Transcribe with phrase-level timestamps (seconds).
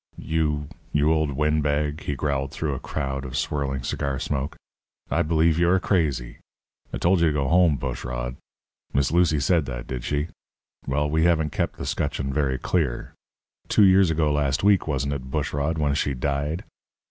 [0.17, 4.55] "You you old windbag!" he growled through a cloud of swirling cigar smoke.
[5.11, 6.39] "I believe you are crazy.
[6.91, 8.35] I told you to go home, Bushrod.
[8.93, 10.29] Miss Lucy said that, did she?
[10.87, 13.13] Well, we haven't kept the scutcheon very clear.
[13.67, 16.63] Two years ago last week, wasn't it, Bushrod, when she died?